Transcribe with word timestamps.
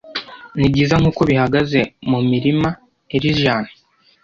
Nibyiza 0.57 0.95
nkuko 1.01 1.21
bihagaze 1.29 1.79
mumirima 2.09 2.69
Elysian, 3.15 3.63